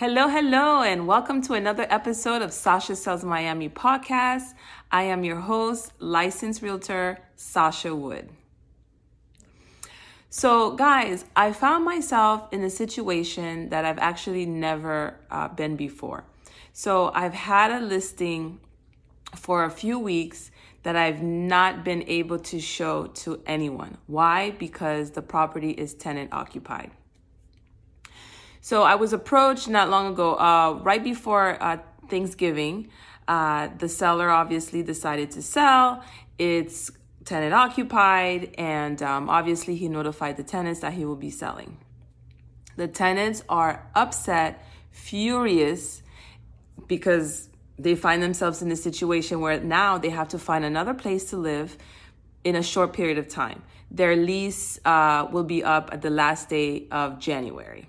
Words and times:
Hello, 0.00 0.28
hello, 0.28 0.80
and 0.80 1.06
welcome 1.06 1.42
to 1.42 1.52
another 1.52 1.86
episode 1.90 2.40
of 2.40 2.54
Sasha 2.54 2.96
Sells 2.96 3.22
Miami 3.22 3.68
podcast. 3.68 4.54
I 4.90 5.02
am 5.02 5.24
your 5.24 5.36
host, 5.36 5.92
licensed 5.98 6.62
realtor 6.62 7.18
Sasha 7.36 7.94
Wood. 7.94 8.30
So, 10.30 10.70
guys, 10.70 11.26
I 11.36 11.52
found 11.52 11.84
myself 11.84 12.50
in 12.50 12.64
a 12.64 12.70
situation 12.70 13.68
that 13.68 13.84
I've 13.84 13.98
actually 13.98 14.46
never 14.46 15.16
uh, 15.30 15.48
been 15.48 15.76
before. 15.76 16.24
So, 16.72 17.12
I've 17.14 17.34
had 17.34 17.70
a 17.70 17.84
listing 17.84 18.58
for 19.36 19.64
a 19.64 19.70
few 19.70 19.98
weeks 19.98 20.50
that 20.82 20.96
I've 20.96 21.20
not 21.20 21.84
been 21.84 22.04
able 22.06 22.38
to 22.38 22.58
show 22.58 23.08
to 23.22 23.42
anyone. 23.44 23.98
Why? 24.06 24.52
Because 24.52 25.10
the 25.10 25.20
property 25.20 25.72
is 25.72 25.92
tenant 25.92 26.32
occupied. 26.32 26.90
So 28.60 28.82
I 28.82 28.94
was 28.94 29.12
approached 29.12 29.68
not 29.68 29.88
long 29.88 30.12
ago, 30.12 30.34
uh, 30.34 30.78
right 30.82 31.02
before 31.02 31.62
uh, 31.62 31.78
Thanksgiving. 32.08 32.88
Uh, 33.26 33.68
the 33.78 33.88
seller 33.88 34.30
obviously 34.30 34.82
decided 34.82 35.30
to 35.32 35.42
sell. 35.42 36.04
It's 36.38 36.90
tenant 37.24 37.54
occupied, 37.54 38.54
and 38.58 39.02
um, 39.02 39.30
obviously 39.30 39.76
he 39.76 39.88
notified 39.88 40.36
the 40.36 40.42
tenants 40.42 40.80
that 40.80 40.92
he 40.92 41.04
will 41.04 41.16
be 41.16 41.30
selling. 41.30 41.78
The 42.76 42.88
tenants 42.88 43.42
are 43.48 43.88
upset, 43.94 44.64
furious, 44.90 46.02
because 46.86 47.48
they 47.78 47.94
find 47.94 48.22
themselves 48.22 48.62
in 48.62 48.70
a 48.70 48.76
situation 48.76 49.40
where 49.40 49.60
now 49.60 49.96
they 49.96 50.10
have 50.10 50.28
to 50.28 50.38
find 50.38 50.64
another 50.64 50.92
place 50.92 51.30
to 51.30 51.36
live 51.36 51.78
in 52.44 52.56
a 52.56 52.62
short 52.62 52.92
period 52.92 53.16
of 53.16 53.28
time. 53.28 53.62
Their 53.90 54.16
lease 54.16 54.78
uh, 54.84 55.28
will 55.30 55.44
be 55.44 55.64
up 55.64 55.90
at 55.92 56.02
the 56.02 56.10
last 56.10 56.48
day 56.48 56.88
of 56.90 57.18
January. 57.18 57.86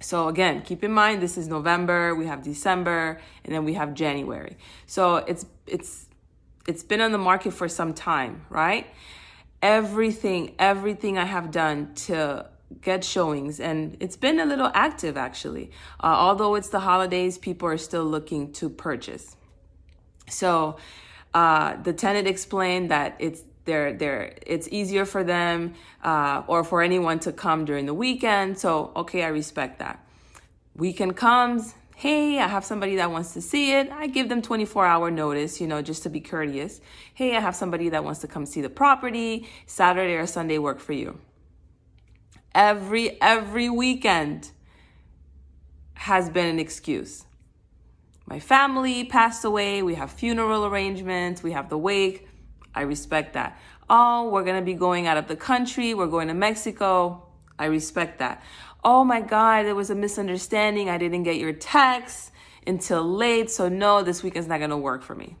So 0.00 0.28
again, 0.28 0.62
keep 0.62 0.84
in 0.84 0.92
mind 0.92 1.20
this 1.22 1.36
is 1.36 1.48
November, 1.48 2.14
we 2.14 2.26
have 2.26 2.42
December, 2.42 3.20
and 3.44 3.54
then 3.54 3.64
we 3.64 3.74
have 3.74 3.94
January. 3.94 4.56
So 4.86 5.16
it's 5.16 5.46
it's 5.66 6.06
it's 6.66 6.82
been 6.82 7.00
on 7.00 7.12
the 7.12 7.18
market 7.18 7.52
for 7.52 7.68
some 7.68 7.94
time, 7.94 8.44
right? 8.50 8.86
Everything, 9.60 10.54
everything 10.58 11.18
I 11.18 11.24
have 11.24 11.50
done 11.50 11.94
to 12.06 12.46
get 12.80 13.02
showings, 13.02 13.58
and 13.58 13.96
it's 13.98 14.16
been 14.16 14.38
a 14.38 14.44
little 14.44 14.70
active 14.74 15.16
actually. 15.16 15.70
Uh, 15.98 16.06
although 16.06 16.54
it's 16.54 16.68
the 16.68 16.80
holidays, 16.80 17.38
people 17.38 17.68
are 17.68 17.78
still 17.78 18.04
looking 18.04 18.52
to 18.52 18.68
purchase. 18.68 19.36
So 20.28 20.76
uh, 21.34 21.76
the 21.82 21.92
tenant 21.92 22.28
explained 22.28 22.90
that 22.90 23.16
it's 23.18 23.42
they're, 23.68 23.92
they're, 23.92 24.34
it's 24.46 24.66
easier 24.72 25.04
for 25.04 25.22
them 25.22 25.74
uh, 26.02 26.42
or 26.46 26.64
for 26.64 26.80
anyone 26.80 27.18
to 27.20 27.32
come 27.32 27.66
during 27.66 27.84
the 27.84 27.92
weekend. 27.92 28.58
So, 28.58 28.92
okay, 28.96 29.22
I 29.22 29.28
respect 29.28 29.78
that. 29.80 30.02
Weekend 30.74 31.16
comes, 31.16 31.74
hey, 31.94 32.38
I 32.38 32.48
have 32.48 32.64
somebody 32.64 32.96
that 32.96 33.10
wants 33.10 33.34
to 33.34 33.42
see 33.42 33.72
it. 33.72 33.90
I 33.90 34.06
give 34.06 34.30
them 34.30 34.40
24 34.40 34.86
hour 34.86 35.10
notice, 35.10 35.60
you 35.60 35.66
know, 35.66 35.82
just 35.82 36.02
to 36.04 36.08
be 36.08 36.18
courteous. 36.18 36.80
Hey, 37.12 37.36
I 37.36 37.40
have 37.40 37.54
somebody 37.54 37.90
that 37.90 38.02
wants 38.04 38.20
to 38.20 38.26
come 38.26 38.46
see 38.46 38.62
the 38.62 38.70
property. 38.70 39.46
Saturday 39.66 40.14
or 40.14 40.26
Sunday 40.26 40.56
work 40.56 40.78
for 40.80 40.94
you. 40.94 41.20
Every, 42.54 43.20
every 43.20 43.68
weekend 43.68 44.50
has 45.92 46.30
been 46.30 46.46
an 46.46 46.58
excuse. 46.58 47.26
My 48.24 48.40
family 48.40 49.04
passed 49.04 49.44
away. 49.44 49.82
We 49.82 49.94
have 49.96 50.10
funeral 50.10 50.64
arrangements. 50.64 51.42
We 51.42 51.52
have 51.52 51.68
the 51.68 51.76
wake. 51.76 52.28
I 52.78 52.82
respect 52.82 53.32
that. 53.32 53.58
Oh, 53.90 54.28
we're 54.28 54.44
going 54.44 54.60
to 54.60 54.64
be 54.64 54.74
going 54.74 55.08
out 55.08 55.16
of 55.16 55.26
the 55.26 55.34
country. 55.34 55.94
We're 55.94 56.06
going 56.06 56.28
to 56.28 56.34
Mexico. 56.34 57.26
I 57.58 57.64
respect 57.64 58.20
that. 58.20 58.40
Oh 58.84 59.02
my 59.02 59.20
God, 59.20 59.64
there 59.64 59.74
was 59.74 59.90
a 59.90 59.96
misunderstanding. 59.96 60.88
I 60.88 60.96
didn't 60.96 61.24
get 61.24 61.36
your 61.36 61.52
text 61.52 62.30
until 62.68 63.02
late. 63.02 63.50
So, 63.50 63.68
no, 63.68 64.04
this 64.04 64.22
weekend's 64.22 64.46
not 64.46 64.58
going 64.58 64.70
to 64.70 64.76
work 64.76 65.02
for 65.02 65.16
me. 65.16 65.34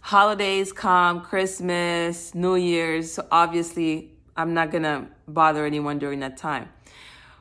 Holidays 0.00 0.70
come, 0.70 1.22
Christmas, 1.22 2.34
New 2.34 2.56
Year's. 2.56 3.12
So, 3.12 3.26
obviously, 3.32 4.12
I'm 4.36 4.52
not 4.52 4.70
going 4.70 4.82
to 4.82 5.06
bother 5.26 5.64
anyone 5.64 5.98
during 5.98 6.20
that 6.20 6.36
time. 6.36 6.68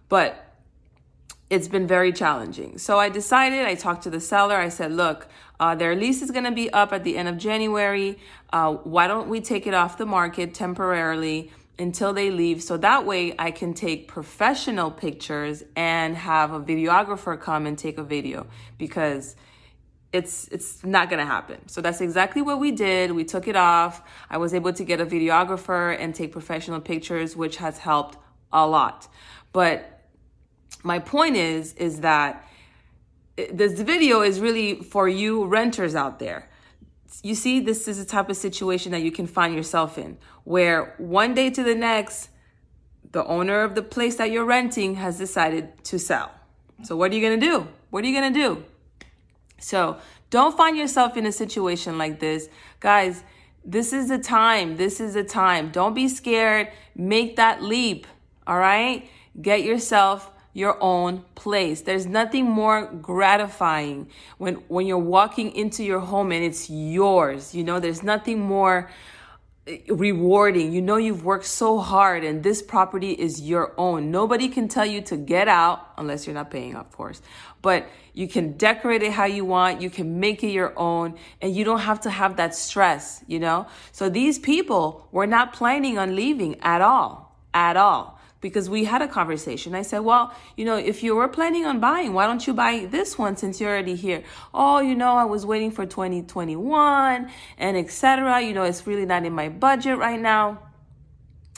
But 0.08 0.47
it's 1.50 1.68
been 1.68 1.88
very 1.88 2.12
challenging. 2.12 2.78
So 2.78 3.00
I 3.00 3.10
decided, 3.10 3.66
I 3.66 3.76
talked 3.76 4.04
to 4.04 4.10
the 4.10 4.20
seller. 4.20 4.56
I 4.56 4.70
said, 4.70 4.92
look, 4.92 5.28
uh, 5.60 5.76
their 5.76 5.96
lease 5.96 6.22
is 6.22 6.32
going 6.32 6.44
to 6.44 6.52
be 6.52 6.72
up 6.72 6.92
at 6.92 7.04
the 7.04 7.18
end 7.18 7.30
of 7.30 7.38
January. 7.38 8.20
Uh, 8.52 8.74
why 8.74 9.08
don't 9.08 9.30
we 9.30 9.40
take 9.40 9.66
it 9.66 9.74
off 9.74 9.98
the 9.98 10.06
market 10.06 10.54
temporarily 10.54 11.52
until 11.80 12.12
they 12.12 12.32
leave? 12.32 12.62
So 12.62 12.76
that 12.78 13.06
way 13.06 13.34
I 13.40 13.52
can 13.52 13.74
take 13.74 14.08
professional 14.08 14.92
pictures 14.92 15.64
and 15.76 16.18
have 16.18 16.52
a 16.52 16.60
videographer 16.60 17.40
come 17.40 17.66
and 17.66 17.78
take 17.78 17.98
a 17.98 18.04
video 18.04 18.48
because 18.78 19.36
it's 20.14 20.48
it's 20.50 20.84
not 20.86 21.10
going 21.10 21.20
to 21.20 21.26
happen. 21.26 21.68
So 21.68 21.82
that's 21.82 22.02
exactly 22.02 22.42
what 22.42 22.60
we 22.60 22.72
did. 22.72 23.12
We 23.12 23.24
took 23.24 23.48
it 23.48 23.56
off. 23.56 24.02
I 24.30 24.38
was 24.38 24.54
able 24.54 24.74
to 24.74 24.84
get 24.84 25.02
a 25.02 25.06
videographer 25.06 25.98
and 26.00 26.16
take 26.16 26.32
professional 26.32 26.80
pictures, 26.80 27.36
which 27.36 27.58
has 27.58 27.78
helped 27.78 28.18
a 28.52 28.66
lot. 28.66 29.08
But 29.52 29.97
my 30.88 31.00
point 31.00 31.36
is 31.36 31.74
is 31.74 32.00
that 32.02 32.48
this 33.36 33.80
video 33.80 34.22
is 34.22 34.40
really 34.40 34.82
for 34.82 35.08
you 35.08 35.46
renters 35.46 35.96
out 35.96 36.18
there. 36.18 36.50
You 37.22 37.36
see, 37.36 37.60
this 37.60 37.88
is 37.88 38.00
the 38.00 38.06
type 38.06 38.30
of 38.30 38.38
situation 38.38 38.92
that 38.94 39.02
you 39.02 39.12
can 39.12 39.28
find 39.28 39.54
yourself 39.54 39.98
in, 39.98 40.18
where 40.44 40.96
one 40.98 41.34
day 41.34 41.50
to 41.50 41.64
the 41.64 41.76
next, 41.76 42.30
the 43.12 43.24
owner 43.26 43.62
of 43.62 43.76
the 43.76 43.82
place 43.82 44.16
that 44.16 44.32
you're 44.32 44.46
renting 44.46 44.96
has 44.96 45.18
decided 45.18 45.84
to 45.86 46.00
sell. 46.00 46.32
So, 46.84 46.96
what 46.96 47.12
are 47.12 47.16
you 47.16 47.22
gonna 47.22 47.42
do? 47.42 47.68
What 47.90 48.04
are 48.04 48.08
you 48.08 48.16
gonna 48.16 48.34
do? 48.34 48.64
So, 49.60 49.98
don't 50.30 50.56
find 50.58 50.78
yourself 50.78 51.16
in 51.18 51.26
a 51.26 51.32
situation 51.32 51.98
like 51.98 52.20
this. 52.20 52.50
Guys, 52.80 53.24
this 53.64 53.94
is 53.94 54.10
the 54.10 54.20
time. 54.20 54.78
This 54.78 55.00
is 55.00 55.14
the 55.14 55.24
time. 55.24 55.72
Don't 55.72 55.94
be 55.94 56.08
scared. 56.08 56.70
Make 56.96 57.36
that 57.38 57.62
leap. 57.62 58.08
All 58.46 58.58
right? 58.58 59.10
Get 59.42 59.64
yourself 59.64 60.32
your 60.54 60.82
own 60.82 61.24
place. 61.36 61.82
There's 61.82 62.08
nothing 62.08 62.50
more 62.50 62.88
gratifying 62.88 64.10
when 64.40 64.56
when 64.68 64.88
you're 64.88 64.98
walking 64.98 65.54
into 65.54 65.84
your 65.84 66.00
home 66.00 66.32
and 66.32 66.44
it's 66.44 66.70
yours. 66.70 67.54
You 67.54 67.64
know, 67.64 67.80
there's 67.80 68.02
nothing 68.02 68.40
more 68.40 68.90
eh, 69.68 69.78
rewarding. 69.90 70.72
You 70.72 70.82
know 70.82 70.98
you've 70.98 71.24
worked 71.24 71.46
so 71.46 71.78
hard 71.78 72.24
and 72.24 72.42
this 72.42 72.64
property 72.64 73.12
is 73.12 73.42
your 73.42 73.74
own. 73.78 74.10
Nobody 74.10 74.48
can 74.48 74.68
tell 74.68 74.86
you 74.86 75.02
to 75.02 75.16
get 75.16 75.48
out 75.48 75.92
unless 75.96 76.26
you're 76.26 76.34
not 76.34 76.50
paying, 76.50 76.76
of 76.76 76.92
course. 76.92 77.22
But 77.62 77.88
you 78.14 78.28
can 78.28 78.54
decorate 78.54 79.04
it 79.04 79.12
how 79.12 79.26
you 79.26 79.46
want. 79.46 79.80
You 79.80 79.92
can 79.92 80.20
make 80.20 80.44
it 80.44 80.50
your 80.50 80.74
own 80.76 81.20
and 81.40 81.56
you 81.56 81.66
don't 81.66 81.82
have 81.82 82.02
to 82.02 82.10
have 82.10 82.38
that 82.38 82.56
stress, 82.56 83.24
you 83.28 83.40
know? 83.40 83.68
So 83.92 84.10
these 84.10 84.40
people 84.40 85.08
were 85.12 85.28
not 85.28 85.54
planning 85.54 86.00
on 86.00 86.16
leaving 86.16 86.60
at 86.62 86.82
all, 86.82 87.36
at 87.54 87.78
all 87.78 88.17
because 88.48 88.70
we 88.70 88.86
had 88.86 89.02
a 89.02 89.10
conversation. 89.10 89.76
I 89.76 89.82
said, 89.82 90.00
well, 90.00 90.34
you 90.56 90.64
know, 90.64 90.78
if 90.78 91.04
you 91.04 91.18
were 91.18 91.28
planning 91.28 91.66
on 91.66 91.82
buying, 91.82 92.14
why 92.14 92.28
don't 92.28 92.48
you 92.48 92.54
buy 92.54 92.88
this 92.90 93.18
one 93.18 93.36
since 93.36 93.60
you're 93.60 93.70
already 93.70 93.96
here? 93.96 94.24
Oh, 94.54 94.80
you 94.80 94.96
know, 94.96 95.18
I 95.18 95.26
was 95.26 95.46
waiting 95.46 95.70
for 95.70 95.86
2021 95.86 97.30
and 97.58 97.76
etc. 97.76 98.40
You 98.40 98.54
know, 98.54 98.64
it's 98.64 98.88
really 98.88 99.06
not 99.06 99.26
in 99.26 99.34
my 99.34 99.50
budget 99.50 99.98
right 99.98 100.18
now. 100.18 100.60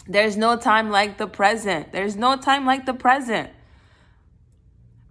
There's 0.07 0.35
no 0.35 0.57
time 0.57 0.89
like 0.89 1.19
the 1.19 1.27
present. 1.27 1.91
There's 1.91 2.15
no 2.15 2.35
time 2.37 2.65
like 2.65 2.87
the 2.87 2.95
present. 2.95 3.51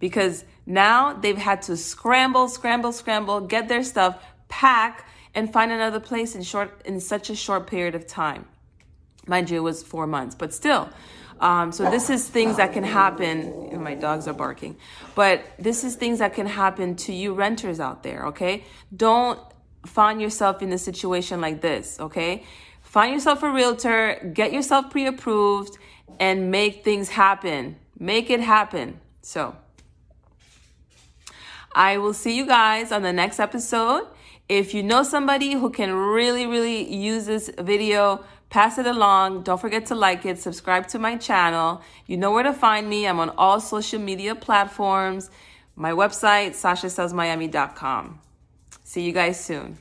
Because 0.00 0.44
now 0.66 1.12
they've 1.12 1.38
had 1.38 1.62
to 1.62 1.76
scramble, 1.76 2.48
scramble, 2.48 2.90
scramble, 2.90 3.42
get 3.42 3.68
their 3.68 3.84
stuff, 3.84 4.20
pack, 4.48 5.08
and 5.32 5.52
find 5.52 5.70
another 5.70 6.00
place 6.00 6.34
in 6.34 6.42
short 6.42 6.82
in 6.84 6.98
such 6.98 7.30
a 7.30 7.36
short 7.36 7.68
period 7.68 7.94
of 7.94 8.04
time. 8.04 8.46
Mind 9.28 9.48
you, 9.48 9.58
it 9.58 9.60
was 9.60 9.84
four 9.84 10.08
months, 10.08 10.34
but 10.34 10.52
still. 10.52 10.88
Um, 11.40 11.72
so 11.72 11.90
this 11.90 12.10
is 12.10 12.28
things 12.28 12.56
that 12.56 12.72
can 12.72 12.84
happen. 12.84 13.82
My 13.82 13.94
dogs 13.94 14.26
are 14.26 14.34
barking, 14.34 14.76
but 15.14 15.42
this 15.58 15.84
is 15.84 15.94
things 15.94 16.18
that 16.18 16.34
can 16.34 16.46
happen 16.46 16.96
to 16.96 17.12
you 17.12 17.32
renters 17.34 17.78
out 17.80 18.02
there. 18.02 18.26
Okay, 18.26 18.64
don't 18.94 19.38
find 19.86 20.20
yourself 20.20 20.62
in 20.62 20.72
a 20.72 20.78
situation 20.78 21.40
like 21.40 21.60
this. 21.60 22.00
Okay, 22.00 22.44
find 22.82 23.12
yourself 23.14 23.42
a 23.42 23.50
realtor, 23.50 24.32
get 24.34 24.52
yourself 24.52 24.90
pre-approved, 24.90 25.78
and 26.18 26.50
make 26.50 26.84
things 26.84 27.08
happen. 27.10 27.76
Make 27.98 28.30
it 28.30 28.40
happen. 28.40 29.00
So. 29.22 29.56
I 31.74 31.98
will 31.98 32.14
see 32.14 32.36
you 32.36 32.46
guys 32.46 32.90
on 32.90 33.02
the 33.02 33.12
next 33.12 33.38
episode. 33.38 34.08
If 34.48 34.72
you 34.74 34.82
know 34.82 35.02
somebody 35.02 35.52
who 35.52 35.70
can 35.70 35.92
really, 35.94 36.46
really 36.46 36.92
use 36.92 37.26
this 37.26 37.50
video, 37.58 38.24
pass 38.50 38.78
it 38.78 38.86
along. 38.86 39.42
Don't 39.42 39.60
forget 39.60 39.86
to 39.86 39.94
like 39.94 40.24
it, 40.24 40.38
subscribe 40.38 40.88
to 40.88 40.98
my 40.98 41.16
channel. 41.16 41.82
You 42.06 42.16
know 42.16 42.32
where 42.32 42.44
to 42.44 42.52
find 42.52 42.88
me. 42.88 43.06
I'm 43.06 43.20
on 43.20 43.30
all 43.30 43.60
social 43.60 44.00
media 44.00 44.34
platforms. 44.34 45.30
My 45.76 45.92
website, 45.92 46.50
sashasellsmiami.com. 46.50 48.20
See 48.84 49.02
you 49.02 49.12
guys 49.12 49.44
soon. 49.44 49.78